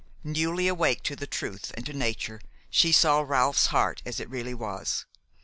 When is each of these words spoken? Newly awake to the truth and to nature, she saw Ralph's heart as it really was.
Newly 0.23 0.67
awake 0.67 1.03
to 1.03 1.15
the 1.15 1.27
truth 1.27 1.69
and 1.75 1.85
to 1.85 1.93
nature, 1.93 2.41
she 2.71 2.91
saw 2.91 3.21
Ralph's 3.21 3.67
heart 3.67 4.01
as 4.03 4.19
it 4.19 4.31
really 4.31 4.55
was. 4.55 5.05